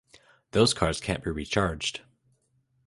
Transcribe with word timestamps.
Those 0.49 0.73
cards 0.73 0.99
can't 0.99 1.23
be 1.23 1.29
re-charged. 1.29 2.01